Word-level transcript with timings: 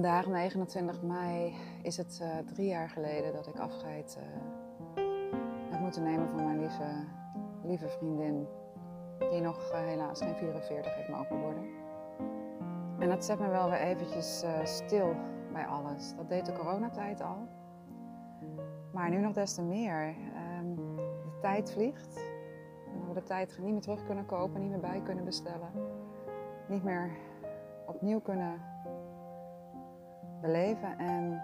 Vandaag, 0.00 0.26
29 0.26 1.02
mei, 1.02 1.54
is 1.82 1.96
het 1.96 2.18
uh, 2.22 2.28
drie 2.54 2.68
jaar 2.68 2.88
geleden 2.88 3.32
dat 3.32 3.46
ik 3.46 3.58
afscheid 3.58 4.18
uh, 4.18 5.02
heb 5.70 5.80
moeten 5.80 6.02
nemen 6.02 6.28
van 6.28 6.44
mijn 6.44 6.60
lieve, 6.60 7.04
lieve 7.62 7.88
vriendin. 7.88 8.46
Die 9.30 9.40
nog 9.40 9.70
uh, 9.72 9.78
helaas 9.78 10.20
geen 10.20 10.34
44 10.34 10.94
heeft 10.94 11.08
mogen 11.08 11.40
worden. 11.40 11.64
En 12.98 13.08
dat 13.08 13.24
zet 13.24 13.38
me 13.38 13.48
wel 13.48 13.70
weer 13.70 13.80
eventjes 13.80 14.44
stil 14.64 15.14
bij 15.52 15.66
alles. 15.66 16.14
Dat 16.16 16.28
deed 16.28 16.46
de 16.46 16.52
coronatijd 16.52 17.22
al. 17.22 17.48
Maar 18.92 19.10
nu 19.10 19.18
nog 19.18 19.32
des 19.32 19.54
te 19.54 19.62
meer. 19.62 20.14
Um, 20.58 20.96
de 20.96 21.38
tijd 21.40 21.72
vliegt. 21.72 22.16
En 22.94 23.08
we 23.08 23.14
de 23.14 23.22
tijd 23.22 23.58
niet 23.58 23.72
meer 23.72 23.80
terug 23.80 24.04
kunnen 24.06 24.26
kopen, 24.26 24.60
niet 24.60 24.70
meer 24.70 24.80
bij 24.80 25.00
kunnen 25.04 25.24
bestellen. 25.24 25.70
Niet 26.68 26.84
meer 26.84 27.10
opnieuw 27.86 28.20
kunnen 28.20 28.69
beleven. 30.40 30.98
En 30.98 31.42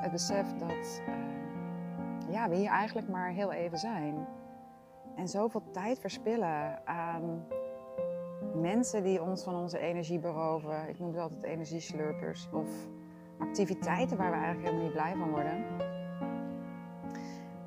het 0.00 0.12
besef 0.12 0.52
dat 0.52 1.02
uh, 1.08 2.32
ja, 2.32 2.48
we 2.48 2.56
hier 2.56 2.70
eigenlijk 2.70 3.08
maar 3.08 3.30
heel 3.30 3.52
even 3.52 3.78
zijn. 3.78 4.26
En 5.16 5.28
zoveel 5.28 5.62
tijd 5.70 5.98
verspillen 5.98 6.86
aan 6.86 7.46
mensen 8.54 9.02
die 9.02 9.22
ons 9.22 9.42
van 9.42 9.54
onze 9.54 9.78
energie 9.78 10.18
beroven. 10.18 10.88
Ik 10.88 10.98
noem 10.98 11.08
het 11.08 11.20
altijd 11.20 11.42
energieslurpers. 11.42 12.48
Of 12.52 12.68
activiteiten 13.38 14.16
waar 14.16 14.30
we 14.30 14.36
eigenlijk 14.36 14.66
helemaal 14.66 14.84
niet 14.84 14.92
blij 14.92 15.14
van 15.16 15.30
worden. 15.30 15.64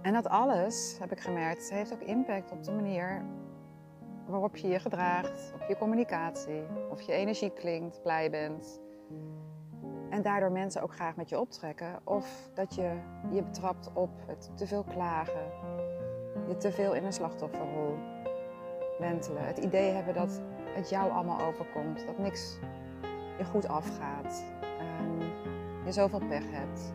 En 0.02 0.14
dat 0.14 0.28
alles, 0.28 0.98
heb 1.00 1.12
ik 1.12 1.20
gemerkt, 1.20 1.70
heeft 1.70 1.94
ook 1.94 2.02
impact 2.02 2.52
op 2.52 2.64
de 2.64 2.72
manier 2.72 3.26
waarop 4.26 4.56
je 4.56 4.68
je 4.68 4.80
gedraagt, 4.80 5.54
op 5.54 5.68
je 5.68 5.78
communicatie, 5.78 6.64
of 6.90 7.02
je 7.02 7.12
energie 7.12 7.50
klinkt, 7.50 8.02
blij 8.02 8.30
bent. 8.30 8.82
En 10.18 10.24
daardoor 10.24 10.52
mensen 10.52 10.82
ook 10.82 10.94
graag 10.94 11.16
met 11.16 11.30
je 11.30 11.40
optrekken. 11.40 12.00
Of 12.04 12.50
dat 12.54 12.76
je 12.76 13.00
je 13.32 13.44
betrapt 13.44 13.90
op 13.94 14.10
het 14.28 14.52
te 14.56 14.68
veel 14.68 14.84
klagen, 14.84 15.52
je 16.48 16.58
te 16.58 16.72
veel 16.72 16.94
in 16.94 17.06
een 17.06 17.14
slachtofferrol 17.14 17.98
wentelen. 19.00 19.46
Het 19.46 19.58
idee 19.58 19.92
hebben 19.92 20.14
dat 20.14 20.42
het 20.76 20.90
jou 20.90 21.12
allemaal 21.12 21.42
overkomt, 21.42 22.06
dat 22.06 22.18
niks 22.18 22.60
je 23.38 23.46
goed 23.46 23.68
afgaat, 23.68 24.44
um, 25.02 25.20
je 25.86 25.92
zoveel 25.92 26.22
pech 26.28 26.52
hebt. 26.52 26.92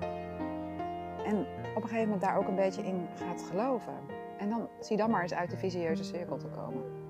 En 1.25 1.39
op 1.75 1.83
een 1.83 1.89
gegeven 1.89 2.05
moment 2.05 2.21
daar 2.21 2.37
ook 2.37 2.49
een 2.49 2.55
beetje 2.55 2.83
in 2.83 3.09
gaat 3.15 3.43
geloven. 3.43 3.95
En 4.39 4.49
dan 4.49 4.69
zie 4.81 4.97
dan 4.97 5.11
maar 5.11 5.23
eens 5.23 5.35
uit 5.35 5.51
de 5.51 5.57
visieuze 5.57 6.05
cirkel 6.05 6.37
te 6.37 6.49
komen. 6.49 7.02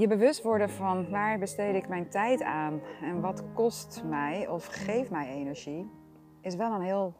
Je 0.00 0.06
bewust 0.06 0.42
worden 0.42 0.70
van 0.70 1.10
waar 1.10 1.38
besteed 1.38 1.74
ik 1.74 1.88
mijn 1.88 2.08
tijd 2.08 2.42
aan 2.42 2.80
en 3.02 3.20
wat 3.20 3.44
kost 3.54 4.02
mij 4.04 4.48
of 4.48 4.66
geeft 4.66 5.10
mij 5.10 5.28
energie, 5.28 5.90
is 6.40 6.54
wel 6.54 6.72
een 6.72 6.82
heel 6.82 7.14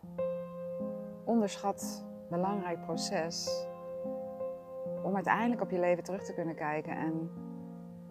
onderschat 1.25 2.05
belangrijk 2.31 2.81
proces 2.85 3.67
om 5.03 5.15
uiteindelijk 5.15 5.63
op 5.63 5.71
je 5.71 5.79
leven 5.79 6.05
terug 6.05 6.25
te 6.25 6.35
kunnen 6.35 6.55
kijken 6.55 6.97
en 6.97 7.31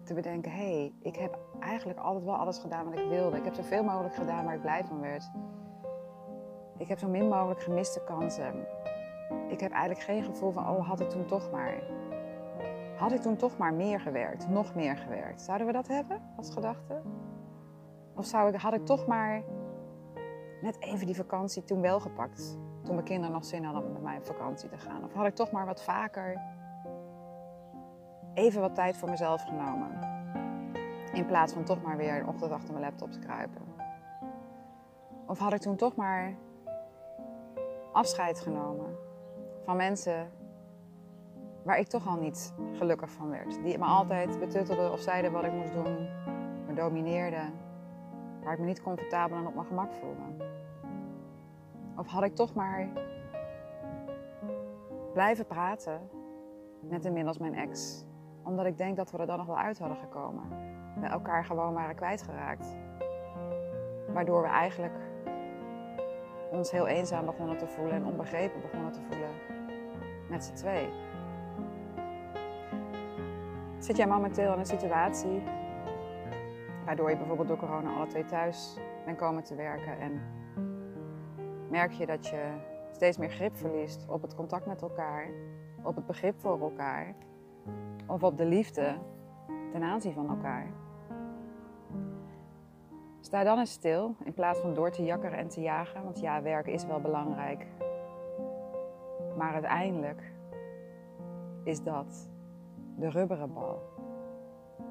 te 0.04 0.14
bedenken: 0.14 0.52
hé, 0.52 0.76
hey, 0.76 0.92
ik 1.02 1.16
heb 1.16 1.38
eigenlijk 1.60 1.98
altijd 1.98 2.24
wel 2.24 2.36
alles 2.36 2.58
gedaan 2.58 2.84
wat 2.84 2.98
ik 2.98 3.08
wilde. 3.08 3.36
Ik 3.36 3.44
heb 3.44 3.54
zoveel 3.54 3.84
mogelijk 3.84 4.14
gedaan 4.14 4.44
waar 4.44 4.54
ik 4.54 4.60
blij 4.60 4.84
van 4.84 5.00
werd. 5.00 5.30
Ik 6.78 6.88
heb 6.88 6.98
zo 6.98 7.08
min 7.08 7.28
mogelijk 7.28 7.62
gemiste 7.62 8.02
kansen. 8.04 8.66
Ik 9.48 9.60
heb 9.60 9.70
eigenlijk 9.70 10.00
geen 10.00 10.24
gevoel 10.24 10.52
van: 10.52 10.68
oh, 10.68 10.88
had 10.88 11.00
ik 11.00 11.08
toen 11.08 11.26
toch 11.26 11.50
maar. 11.50 11.82
Had 12.96 13.12
ik 13.12 13.20
toen 13.20 13.36
toch 13.36 13.58
maar 13.58 13.74
meer 13.74 14.00
gewerkt, 14.00 14.48
nog 14.48 14.74
meer 14.74 14.96
gewerkt? 14.96 15.42
Zouden 15.42 15.66
we 15.66 15.72
dat 15.72 15.88
hebben 15.88 16.22
als 16.36 16.50
gedachte? 16.50 17.02
Of 18.14 18.26
zou 18.26 18.52
ik, 18.52 18.60
had 18.60 18.74
ik 18.74 18.84
toch 18.84 19.06
maar 19.06 19.42
net 20.60 20.80
even 20.80 21.06
die 21.06 21.16
vakantie 21.16 21.64
toen 21.64 21.80
wel 21.80 22.00
gepakt? 22.00 22.58
Toen 22.82 22.94
mijn 22.94 23.06
kinderen 23.06 23.32
nog 23.32 23.44
zin 23.44 23.64
hadden 23.64 23.84
om 23.84 23.92
met 23.92 24.02
mij 24.02 24.16
op 24.16 24.26
vakantie 24.26 24.68
te 24.68 24.78
gaan? 24.78 25.04
Of 25.04 25.12
had 25.12 25.26
ik 25.26 25.34
toch 25.34 25.50
maar 25.50 25.66
wat 25.66 25.82
vaker 25.82 26.40
even 28.34 28.60
wat 28.60 28.74
tijd 28.74 28.96
voor 28.96 29.10
mezelf 29.10 29.42
genomen? 29.42 29.98
In 31.12 31.26
plaats 31.26 31.52
van 31.52 31.64
toch 31.64 31.82
maar 31.82 31.96
weer 31.96 32.20
een 32.20 32.28
ochtend 32.28 32.52
achter 32.52 32.72
mijn 32.72 32.84
laptop 32.84 33.12
te 33.12 33.18
kruipen. 33.18 33.62
Of 35.26 35.38
had 35.38 35.52
ik 35.52 35.60
toen 35.60 35.76
toch 35.76 35.96
maar 35.96 36.34
afscheid 37.92 38.40
genomen 38.40 38.96
van 39.64 39.76
mensen 39.76 40.30
waar 41.66 41.78
ik 41.78 41.86
toch 41.86 42.06
al 42.08 42.16
niet 42.16 42.54
gelukkig 42.72 43.10
van 43.10 43.30
werd. 43.30 43.62
Die 43.62 43.78
me 43.78 43.84
altijd 43.84 44.38
betuttelden 44.38 44.92
of 44.92 45.00
zeiden 45.00 45.32
wat 45.32 45.44
ik 45.44 45.52
moest 45.52 45.72
doen, 45.72 46.08
me 46.66 46.74
domineerden, 46.74 47.52
waar 48.42 48.52
ik 48.52 48.58
me 48.58 48.64
niet 48.64 48.82
comfortabel 48.82 49.36
en 49.36 49.46
op 49.46 49.54
mijn 49.54 49.66
gemak 49.66 49.92
voelde. 49.92 50.44
Of 51.96 52.06
had 52.06 52.22
ik 52.22 52.34
toch 52.34 52.54
maar 52.54 52.88
blijven 55.12 55.46
praten 55.46 56.00
met 56.80 57.04
inmiddels 57.04 57.38
mijn 57.38 57.54
ex, 57.54 58.04
omdat 58.42 58.66
ik 58.66 58.78
denk 58.78 58.96
dat 58.96 59.10
we 59.10 59.18
er 59.18 59.26
dan 59.26 59.38
nog 59.38 59.46
wel 59.46 59.58
uit 59.58 59.78
hadden 59.78 59.96
gekomen. 59.96 60.42
We 61.00 61.06
elkaar 61.06 61.44
gewoon 61.44 61.74
waren 61.74 61.96
kwijtgeraakt. 61.96 62.76
Waardoor 64.12 64.42
we 64.42 64.48
eigenlijk 64.48 64.94
ons 66.50 66.70
heel 66.70 66.86
eenzaam 66.86 67.24
begonnen 67.24 67.58
te 67.58 67.66
voelen 67.66 67.94
en 67.94 68.04
onbegrepen 68.04 68.60
begonnen 68.60 68.92
te 68.92 69.00
voelen 69.00 69.30
met 70.28 70.44
z'n 70.44 70.54
twee. 70.54 70.88
Zit 73.86 73.96
jij 73.96 74.06
momenteel 74.06 74.52
in 74.52 74.58
een 74.58 74.66
situatie 74.66 75.42
waardoor 76.84 77.10
je 77.10 77.16
bijvoorbeeld 77.16 77.48
door 77.48 77.56
corona 77.56 77.94
alle 77.94 78.06
twee 78.06 78.24
thuis 78.24 78.76
bent 79.04 79.16
komen 79.16 79.42
te 79.42 79.54
werken 79.54 79.98
en 79.98 80.20
merk 81.70 81.92
je 81.92 82.06
dat 82.06 82.26
je 82.26 82.52
steeds 82.92 83.18
meer 83.18 83.30
grip 83.30 83.56
verliest 83.56 84.06
op 84.08 84.22
het 84.22 84.34
contact 84.34 84.66
met 84.66 84.82
elkaar, 84.82 85.28
op 85.82 85.96
het 85.96 86.06
begrip 86.06 86.40
voor 86.40 86.60
elkaar 86.60 87.14
of 88.06 88.22
op 88.22 88.36
de 88.36 88.44
liefde 88.44 88.98
ten 89.72 89.82
aanzien 89.82 90.12
van 90.12 90.28
elkaar? 90.28 90.66
Sta 93.20 93.44
dan 93.44 93.58
eens 93.58 93.72
stil 93.72 94.14
in 94.24 94.34
plaats 94.34 94.60
van 94.60 94.74
door 94.74 94.90
te 94.90 95.04
jakkeren 95.04 95.38
en 95.38 95.48
te 95.48 95.60
jagen, 95.60 96.02
want 96.02 96.20
ja, 96.20 96.42
werken 96.42 96.72
is 96.72 96.86
wel 96.86 97.00
belangrijk. 97.00 97.66
Maar 99.36 99.52
uiteindelijk 99.52 100.32
is 101.64 101.82
dat 101.82 102.34
de 102.96 103.08
rubberen 103.08 103.52
bal. 103.52 103.82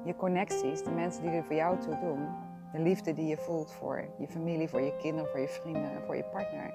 Je 0.04 0.16
connecties, 0.16 0.82
de 0.82 0.90
mensen 0.90 1.22
die 1.22 1.30
er 1.30 1.44
voor 1.44 1.56
jou 1.56 1.78
toe 1.78 1.98
doen, 1.98 2.28
de 2.72 2.78
liefde 2.78 3.12
die 3.12 3.26
je 3.26 3.36
voelt 3.36 3.72
voor 3.72 4.08
je 4.18 4.28
familie, 4.28 4.68
voor 4.68 4.80
je 4.80 4.96
kinderen, 4.96 5.30
voor 5.30 5.40
je 5.40 5.48
vrienden 5.48 5.90
en 5.90 6.02
voor 6.02 6.16
je 6.16 6.24
partner, 6.24 6.74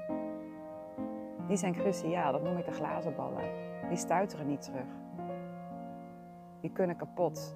die 1.47 1.59
zijn 1.59 1.73
cruciaal. 1.73 2.31
Dat 2.31 2.43
noem 2.43 2.57
ik 2.57 2.65
de 2.65 2.71
glazen 2.71 3.15
ballen. 3.15 3.43
Die 3.89 3.97
stuiteren 3.97 4.47
niet 4.47 4.61
terug. 4.61 4.87
Die 6.61 6.71
kunnen 6.71 6.95
kapot. 6.95 7.55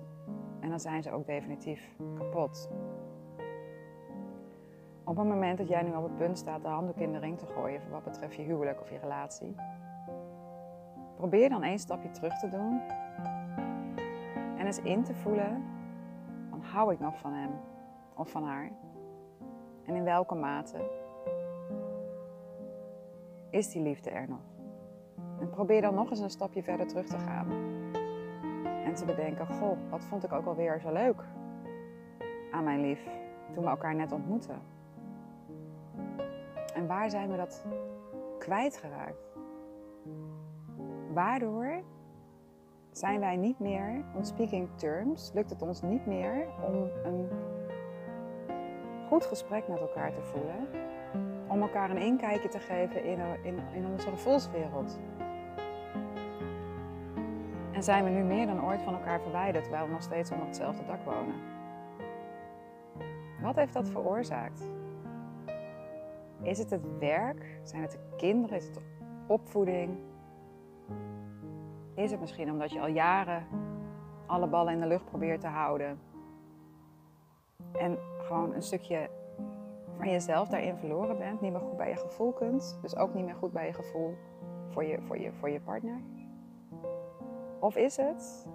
En 0.59 0.69
dan 0.69 0.79
zijn 0.79 1.03
ze 1.03 1.11
ook 1.11 1.25
definitief 1.25 1.95
kapot. 2.17 2.69
Op 5.03 5.17
het 5.17 5.27
moment 5.27 5.57
dat 5.57 5.67
jij 5.67 5.81
nu 5.81 5.95
op 5.95 6.03
het 6.03 6.15
punt 6.15 6.37
staat 6.37 6.61
de 6.61 6.67
handdoek 6.67 6.97
in 6.97 7.11
de 7.11 7.19
ring 7.19 7.37
te 7.37 7.45
gooien 7.45 7.81
voor 7.81 7.91
wat 7.91 8.03
betreft 8.03 8.35
je 8.35 8.41
huwelijk 8.41 8.81
of 8.81 8.89
je 8.89 8.97
relatie, 8.97 9.55
probeer 11.15 11.49
dan 11.49 11.63
één 11.63 11.79
stapje 11.79 12.11
terug 12.11 12.39
te 12.39 12.49
doen 12.49 12.81
en 14.65 14.71
eens 14.71 14.81
in 14.81 15.03
te 15.03 15.13
voelen 15.13 15.63
van 16.49 16.61
hou 16.61 16.93
ik 16.93 16.99
nog 16.99 17.19
van 17.19 17.33
hem 17.33 17.49
of 18.15 18.29
van 18.29 18.43
haar? 18.43 18.71
En 19.85 19.95
in 19.95 20.03
welke 20.03 20.35
mate 20.35 20.89
is 23.49 23.69
die 23.69 23.81
liefde 23.81 24.09
er 24.09 24.29
nog? 24.29 24.39
En 25.39 25.49
probeer 25.49 25.81
dan 25.81 25.93
nog 25.93 26.09
eens 26.09 26.19
een 26.19 26.29
stapje 26.29 26.63
verder 26.63 26.87
terug 26.87 27.05
te 27.05 27.17
gaan. 27.17 27.51
En 28.85 28.93
te 28.93 29.05
bedenken, 29.05 29.47
goh, 29.47 29.77
wat 29.89 30.05
vond 30.05 30.23
ik 30.23 30.31
ook 30.31 30.45
alweer 30.45 30.79
zo 30.79 30.91
leuk 30.91 31.23
aan 32.51 32.63
mijn 32.63 32.81
lief 32.81 33.07
toen 33.53 33.63
we 33.63 33.69
elkaar 33.69 33.95
net 33.95 34.11
ontmoetten. 34.11 34.61
En 36.73 36.87
waar 36.87 37.09
zijn 37.09 37.29
we 37.29 37.37
dat 37.37 37.65
kwijtgeraakt? 38.39 39.37
Waardoor 41.13 41.83
zijn 42.97 43.19
wij 43.19 43.35
niet 43.35 43.59
meer, 43.59 44.03
on 44.13 44.25
speaking 44.25 44.69
terms, 44.75 45.31
lukt 45.33 45.49
het 45.49 45.61
ons 45.61 45.81
niet 45.81 46.05
meer 46.05 46.47
om 46.61 46.89
een 47.03 47.29
goed 49.07 49.25
gesprek 49.25 49.67
met 49.67 49.79
elkaar 49.79 50.13
te 50.13 50.21
voelen. 50.21 50.67
Om 51.47 51.61
elkaar 51.61 51.89
een 51.89 51.97
inkijkje 51.97 52.49
te 52.49 52.59
geven 52.59 53.03
in, 53.03 53.19
in, 53.73 53.85
onze 53.85 54.09
gevoelswereld. 54.09 54.99
En 57.71 57.83
zijn 57.83 58.03
we 58.03 58.09
nu 58.09 58.23
meer 58.23 58.45
dan 58.45 58.65
ooit 58.65 58.81
van 58.81 58.93
elkaar 58.93 59.21
verwijderd 59.21 59.63
terwijl 59.63 59.85
we 59.85 59.91
nog 59.91 60.01
steeds 60.01 60.31
onder 60.31 60.45
hetzelfde 60.45 60.85
dak 60.85 61.03
wonen? 61.05 61.35
Wat 63.41 63.55
heeft 63.55 63.73
dat 63.73 63.89
veroorzaakt? 63.89 64.69
Is 66.41 66.57
het 66.57 66.69
het 66.69 66.97
werk? 66.99 67.59
Zijn 67.63 67.81
het 67.81 67.91
de 67.91 68.15
kinderen? 68.17 68.57
Is 68.57 68.65
het 68.65 68.73
de 68.73 68.81
opvoeding? 69.27 69.97
Is 71.95 72.11
het 72.11 72.19
misschien 72.19 72.51
omdat 72.51 72.71
je 72.71 72.79
al 72.79 72.87
jaren 72.87 73.47
alle 74.25 74.47
ballen 74.47 74.73
in 74.73 74.79
de 74.79 74.87
lucht 74.87 75.05
probeert 75.05 75.41
te 75.41 75.47
houden 75.47 75.99
En 77.71 77.97
gewoon 78.17 78.53
een 78.53 78.61
stukje 78.61 79.09
van 79.97 80.09
jezelf 80.09 80.47
daarin 80.47 80.77
verloren 80.77 81.17
bent. 81.17 81.41
Niet 81.41 81.51
meer 81.51 81.61
goed 81.61 81.77
bij 81.77 81.89
je 81.89 81.95
gevoel 81.95 82.31
kunt. 82.31 82.79
Dus 82.81 82.95
ook 82.95 83.13
niet 83.13 83.25
meer 83.25 83.35
goed 83.35 83.51
bij 83.51 83.65
je 83.65 83.73
gevoel 83.73 84.15
voor 84.69 84.83
je, 84.83 85.01
voor 85.01 85.19
je, 85.19 85.31
voor 85.31 85.49
je 85.49 85.59
partner. 85.59 86.01
Of 87.59 87.75
is 87.75 87.97
het 87.97 88.47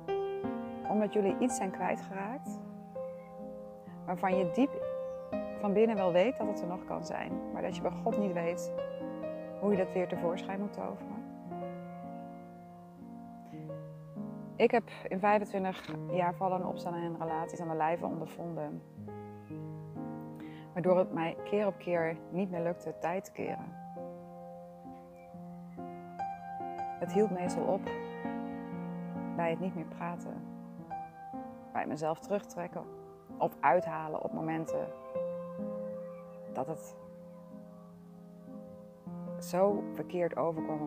omdat 0.88 1.12
jullie 1.12 1.36
iets 1.38 1.56
zijn 1.56 1.70
kwijtgeraakt 1.70 2.58
waarvan 4.06 4.36
je 4.36 4.50
diep 4.54 4.70
van 5.60 5.72
binnen 5.72 5.96
wel 5.96 6.12
weet 6.12 6.36
dat 6.36 6.46
het 6.46 6.60
er 6.60 6.66
nog 6.66 6.84
kan 6.84 7.04
zijn, 7.04 7.32
maar 7.52 7.62
dat 7.62 7.76
je 7.76 7.82
bij 7.82 7.90
God 8.02 8.18
niet 8.18 8.32
weet 8.32 8.72
hoe 9.60 9.70
je 9.70 9.76
dat 9.76 9.92
weer 9.92 10.08
tevoorschijn 10.08 10.60
moet 10.60 10.72
toveren. 10.72 11.29
Ik 14.60 14.70
heb 14.70 14.90
in 15.08 15.18
25 15.18 15.88
jaar 16.12 16.34
vallen 16.34 16.60
en 16.60 16.66
opstaan 16.66 16.94
in 16.94 17.16
relaties 17.18 17.60
aan 17.60 17.68
de 17.68 17.74
lijve 17.74 18.06
ondervonden. 18.06 18.82
Waardoor 20.72 20.98
het 20.98 21.12
mij 21.12 21.36
keer 21.44 21.66
op 21.66 21.78
keer 21.78 22.16
niet 22.30 22.50
meer 22.50 22.62
lukte 22.62 22.94
tijd 22.98 23.24
te 23.24 23.32
keren. 23.32 23.74
Het 26.98 27.12
hield 27.12 27.30
meestal 27.30 27.62
op 27.62 27.80
bij 29.36 29.50
het 29.50 29.60
niet 29.60 29.74
meer 29.74 29.86
praten. 29.96 30.34
Bij 31.72 31.86
mezelf 31.86 32.18
terugtrekken 32.18 32.84
of 33.38 33.56
uithalen 33.60 34.22
op 34.22 34.32
momenten 34.32 34.88
dat 36.52 36.66
het 36.66 36.96
zo 39.38 39.82
verkeerd 39.94 40.36
overkwam 40.36 40.82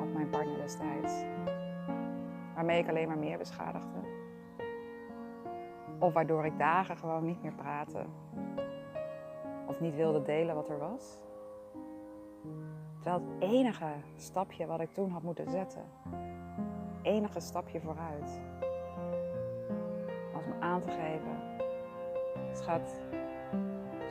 op 0.00 0.12
mijn 0.12 0.30
partner 0.30 0.56
destijds. 0.56 1.24
Waarmee 2.70 2.88
ik 2.88 2.96
alleen 2.96 3.08
maar 3.08 3.28
meer 3.28 3.38
beschadigde. 3.38 3.98
Of 5.98 6.12
waardoor 6.12 6.44
ik 6.44 6.58
dagen 6.58 6.96
gewoon 6.96 7.24
niet 7.24 7.42
meer 7.42 7.52
praatte. 7.52 8.04
Of 9.66 9.80
niet 9.80 9.94
wilde 9.94 10.22
delen 10.22 10.54
wat 10.54 10.68
er 10.68 10.78
was. 10.78 11.18
Terwijl 13.00 13.22
het 13.22 13.42
enige 13.42 13.92
stapje 14.16 14.66
wat 14.66 14.80
ik 14.80 14.92
toen 14.92 15.10
had 15.10 15.22
moeten 15.22 15.50
zetten, 15.50 15.84
enige 17.02 17.40
stapje 17.40 17.80
vooruit, 17.80 18.40
was 20.32 20.44
om 20.46 20.62
aan 20.62 20.80
te 20.80 20.90
geven: 20.90 21.38
Schat, 22.52 23.00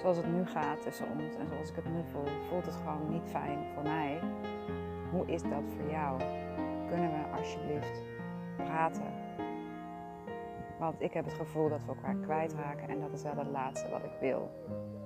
zoals 0.01 0.17
het 0.17 0.27
nu 0.27 0.45
gaat 0.45 0.81
tussen 0.81 1.07
ons 1.09 1.35
en 1.35 1.47
zoals 1.47 1.69
ik 1.69 1.75
het 1.75 1.89
nu 1.89 2.03
voel, 2.11 2.27
voelt 2.49 2.65
het 2.65 2.75
gewoon 2.75 3.09
niet 3.09 3.29
fijn 3.29 3.59
voor 3.73 3.83
mij. 3.83 4.19
Hoe 5.11 5.25
is 5.25 5.41
dat 5.41 5.63
voor 5.77 5.89
jou? 5.91 6.17
Kunnen 6.87 7.11
we 7.11 7.37
alsjeblieft 7.37 8.08
praten? 8.63 9.13
Want 10.79 11.01
ik 11.01 11.13
heb 11.13 11.25
het 11.25 11.33
gevoel 11.33 11.69
dat 11.69 11.79
we 11.85 11.91
elkaar 11.91 12.15
kwijtraken 12.15 12.89
en 12.89 12.99
dat 12.99 13.13
is 13.13 13.23
wel 13.23 13.35
het 13.35 13.47
laatste 13.47 13.89
wat 13.89 14.03
ik 14.03 14.19
wil. 14.19 14.51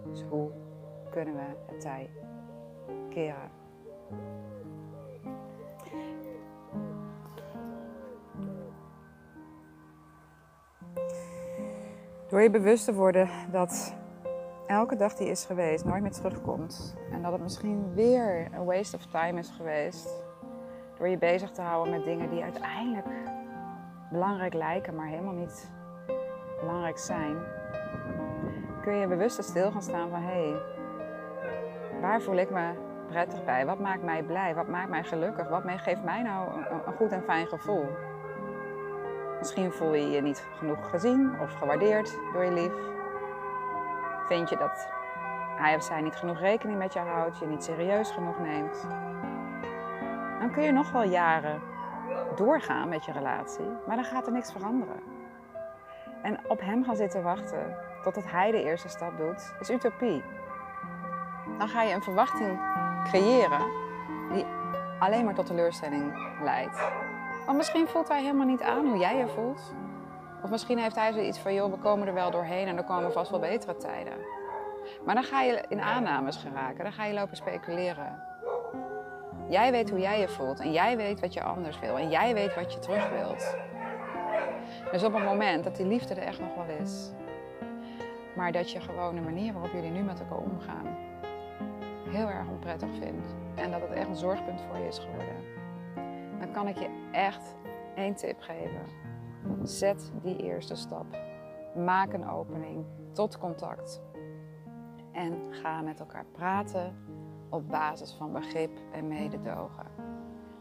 Dus 0.05 0.23
hoe 0.29 0.51
kunnen 1.09 1.35
we 1.35 1.41
het 1.65 1.81
tij 1.81 2.09
keren? 3.09 3.51
Door 12.27 12.41
je 12.41 12.49
bewust 12.49 12.85
te 12.85 12.93
worden 12.93 13.29
dat 13.51 13.95
elke 14.67 14.95
dag 14.95 15.15
die 15.15 15.27
is 15.27 15.45
geweest 15.45 15.85
nooit 15.85 16.01
meer 16.01 16.11
terugkomt. 16.11 16.95
En 17.11 17.21
dat 17.21 17.31
het 17.31 17.41
misschien 17.41 17.93
weer 17.93 18.47
een 18.53 18.65
waste 18.65 18.95
of 18.95 19.05
time 19.05 19.39
is 19.39 19.49
geweest. 19.49 20.25
Door 20.97 21.07
je 21.07 21.17
bezig 21.17 21.51
te 21.51 21.61
houden 21.61 21.93
met 21.93 22.03
dingen 22.03 22.29
die 22.29 22.43
uiteindelijk 22.43 23.22
belangrijk 24.13 24.53
lijken, 24.53 24.95
maar 24.95 25.07
helemaal 25.07 25.33
niet 25.33 25.71
belangrijk 26.59 26.97
zijn. 26.97 27.37
Kun 28.81 28.95
je 28.95 29.07
bewust 29.07 29.43
stil 29.43 29.71
gaan 29.71 29.81
staan 29.81 30.09
van 30.09 30.21
hé, 30.21 30.49
hey, 30.49 30.61
waar 32.01 32.21
voel 32.21 32.35
ik 32.35 32.49
me 32.49 32.71
prettig 33.07 33.45
bij? 33.45 33.65
Wat 33.65 33.79
maakt 33.79 34.03
mij 34.03 34.23
blij? 34.23 34.55
Wat 34.55 34.67
maakt 34.67 34.89
mij 34.89 35.03
gelukkig? 35.03 35.47
Wat 35.49 35.63
geeft 35.65 36.03
mij 36.03 36.21
nou 36.21 36.49
een 36.85 36.93
goed 36.93 37.11
en 37.11 37.23
fijn 37.23 37.47
gevoel? 37.47 37.85
Misschien 39.39 39.71
voel 39.71 39.93
je 39.93 40.09
je 40.09 40.21
niet 40.21 40.47
genoeg 40.57 40.89
gezien 40.89 41.39
of 41.41 41.53
gewaardeerd 41.53 42.17
door 42.33 42.43
je 42.43 42.51
lief. 42.51 42.73
Vind 44.27 44.49
je 44.49 44.57
dat 44.57 44.87
hij 45.57 45.75
of 45.75 45.83
zij 45.83 46.01
niet 46.01 46.15
genoeg 46.15 46.39
rekening 46.39 46.77
met 46.77 46.93
je 46.93 46.99
houdt, 46.99 47.39
je 47.39 47.45
niet 47.45 47.63
serieus 47.63 48.11
genoeg 48.11 48.39
neemt. 48.39 48.87
Dan 50.39 50.51
kun 50.51 50.63
je 50.63 50.71
nog 50.71 50.91
wel 50.91 51.03
jaren 51.03 51.61
doorgaan 52.35 52.89
met 52.89 53.05
je 53.05 53.11
relatie, 53.11 53.65
maar 53.87 53.95
dan 53.95 54.05
gaat 54.05 54.25
er 54.25 54.31
niks 54.33 54.51
veranderen. 54.51 55.01
En 56.21 56.39
op 56.47 56.59
hem 56.59 56.83
gaan 56.83 56.95
zitten 56.95 57.23
wachten 57.23 57.75
totdat 58.03 58.23
hij 58.31 58.51
de 58.51 58.63
eerste 58.63 58.89
stap 58.89 59.17
doet, 59.17 59.53
is 59.59 59.69
utopie. 59.69 60.23
Dan 61.57 61.67
ga 61.67 61.81
je 61.81 61.93
een 61.93 62.03
verwachting 62.03 62.59
creëren 63.03 63.65
die 64.31 64.45
alleen 64.99 65.25
maar 65.25 65.33
tot 65.33 65.45
teleurstelling 65.45 66.13
leidt. 66.43 66.91
Want 67.45 67.57
misschien 67.57 67.87
voelt 67.87 68.07
hij 68.07 68.21
helemaal 68.21 68.45
niet 68.45 68.61
aan 68.61 68.87
hoe 68.87 68.97
jij 68.97 69.17
je 69.17 69.27
voelt. 69.27 69.73
Of 70.43 70.49
misschien 70.49 70.77
heeft 70.77 70.95
hij 70.95 71.13
zoiets 71.13 71.39
van, 71.39 71.53
joh, 71.53 71.71
we 71.71 71.77
komen 71.77 72.07
er 72.07 72.13
wel 72.13 72.31
doorheen 72.31 72.67
en 72.67 72.77
er 72.77 72.83
komen 72.83 73.11
vast 73.11 73.31
wel 73.31 73.39
betere 73.39 73.77
tijden. 73.77 74.17
Maar 75.05 75.15
dan 75.15 75.23
ga 75.23 75.41
je 75.41 75.65
in 75.67 75.81
aannames 75.81 76.37
geraken, 76.37 76.83
dan 76.83 76.93
ga 76.93 77.05
je 77.05 77.13
lopen 77.13 77.35
speculeren. 77.35 78.23
Jij 79.49 79.71
weet 79.71 79.89
hoe 79.89 79.99
jij 79.99 80.19
je 80.19 80.27
voelt 80.27 80.59
en 80.59 80.71
jij 80.71 80.97
weet 80.97 81.19
wat 81.19 81.33
je 81.33 81.43
anders 81.43 81.79
wil 81.79 81.97
en 81.97 82.09
jij 82.09 82.33
weet 82.33 82.55
wat 82.55 82.73
je 82.73 82.79
terug 82.79 83.09
wilt. 83.09 83.55
Dus 84.91 85.03
op 85.03 85.13
het 85.13 85.23
moment 85.23 85.63
dat 85.63 85.75
die 85.75 85.85
liefde 85.85 86.13
er 86.13 86.27
echt 86.27 86.39
nog 86.39 86.55
wel 86.55 86.75
is, 86.81 87.11
maar 88.35 88.51
dat 88.51 88.71
je 88.71 88.79
gewoon 88.79 89.15
de 89.15 89.21
manier 89.21 89.53
waarop 89.53 89.71
jullie 89.71 89.91
nu 89.91 90.01
met 90.01 90.19
elkaar 90.19 90.37
omgaan 90.37 91.03
heel 92.13 92.29
erg 92.29 92.47
onprettig 92.47 92.89
vindt 92.99 93.35
en 93.55 93.71
dat 93.71 93.81
het 93.81 93.91
echt 93.91 94.07
een 94.07 94.15
zorgpunt 94.15 94.61
voor 94.61 94.77
je 94.77 94.87
is 94.87 94.99
geworden, 94.99 95.35
dan 96.39 96.51
kan 96.51 96.67
ik 96.67 96.77
je 96.77 97.09
echt 97.11 97.55
één 97.95 98.15
tip 98.15 98.41
geven. 98.41 98.81
Zet 99.63 100.11
die 100.21 100.37
eerste 100.37 100.75
stap. 100.75 101.05
Maak 101.75 102.13
een 102.13 102.29
opening 102.29 102.85
tot 103.11 103.37
contact. 103.37 104.01
En 105.11 105.39
ga 105.49 105.81
met 105.81 105.99
elkaar 105.99 106.25
praten 106.31 106.95
op 107.53 107.69
basis 107.69 108.11
van 108.11 108.31
begrip 108.31 108.79
en 108.91 109.07
mededogen. 109.07 109.85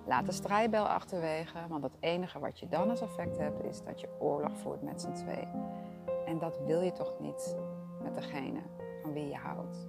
Laat 0.06 0.26
de 0.26 0.32
strijdbel 0.32 0.88
achterwege, 0.88 1.58
want 1.68 1.82
het 1.82 1.96
enige 2.00 2.38
wat 2.38 2.58
je 2.58 2.68
dan 2.68 2.90
als 2.90 3.00
effect 3.00 3.38
hebt 3.38 3.64
is 3.64 3.82
dat 3.82 4.00
je 4.00 4.08
oorlog 4.20 4.58
voert 4.58 4.82
met 4.82 5.00
z'n 5.00 5.12
twee. 5.12 5.48
En 6.26 6.38
dat 6.38 6.60
wil 6.66 6.80
je 6.80 6.92
toch 6.92 7.12
niet 7.20 7.56
met 8.02 8.14
degene 8.14 8.60
van 9.02 9.12
wie 9.12 9.28
je 9.28 9.36
houdt. 9.36 9.88